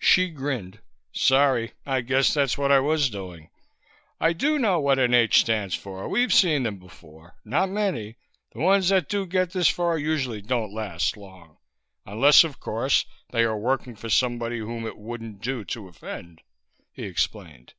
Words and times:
Hsi 0.00 0.30
grinned. 0.30 0.80
"Sorry. 1.12 1.70
I 1.86 2.00
guess 2.00 2.34
that's 2.34 2.58
what 2.58 2.72
I 2.72 2.80
was 2.80 3.08
doing. 3.10 3.48
I 4.18 4.32
do 4.32 4.58
know 4.58 4.80
what 4.80 4.98
an 4.98 5.14
'H' 5.14 5.38
stands 5.38 5.76
for; 5.76 6.08
we've 6.08 6.32
seen 6.34 6.64
them 6.64 6.80
before. 6.80 7.36
Not 7.44 7.68
many. 7.70 8.16
The 8.52 8.58
ones 8.58 8.88
that 8.88 9.08
do 9.08 9.24
get 9.24 9.52
this 9.52 9.68
far 9.68 9.96
usually 9.96 10.42
don't 10.42 10.74
last 10.74 11.16
long. 11.16 11.58
Unless, 12.04 12.42
of 12.42 12.58
course, 12.58 13.04
they 13.30 13.42
are 13.44 13.56
working 13.56 13.94
for 13.94 14.10
somebody 14.10 14.58
whom 14.58 14.84
it 14.84 14.98
wouldn't 14.98 15.40
do 15.42 15.64
to 15.66 15.86
offend," 15.86 16.42
he 16.90 17.04
explained. 17.04 17.74